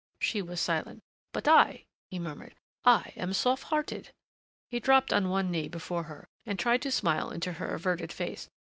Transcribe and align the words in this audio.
She 0.19 0.41
was 0.41 0.59
silent. 0.59 1.03
"But 1.31 1.47
I," 1.47 1.85
he 2.09 2.17
murmured, 2.17 2.55
"I 2.83 3.13
am 3.15 3.33
soft 3.33 3.65
hearted." 3.65 4.11
He 4.71 4.79
dropped 4.79 5.13
on 5.13 5.29
one 5.29 5.51
knee 5.51 5.67
before 5.67 6.05
her 6.05 6.27
and 6.43 6.57
tried 6.57 6.81
to 6.81 6.91
smile 6.91 7.29
into 7.29 7.51
her 7.53 7.75
averted 7.75 8.11
face. 8.11 8.49